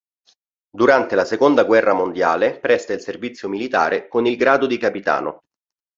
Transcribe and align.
Durante 0.71 1.13
la 1.15 1.25
seconda 1.25 1.63
guerra 1.63 1.93
mondiale, 1.93 2.57
presta 2.59 2.91
il 2.93 3.01
servizio 3.01 3.47
militare 3.47 4.07
con 4.07 4.25
il 4.25 4.35
grado 4.35 4.65
di 4.65 4.79
capitano. 4.79 5.41